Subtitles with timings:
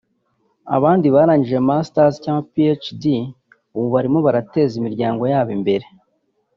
[0.75, 3.31] abandi barangije Masters cyangwa PhDs
[3.75, 5.85] ubu barimo barateza imiryango yabo imbere